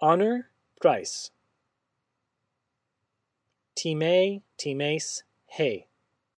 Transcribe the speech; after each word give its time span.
Honor, 0.00 0.50
Price. 0.80 1.30
Timē, 3.76 4.42
times, 4.56 5.22
hey. 5.46 5.86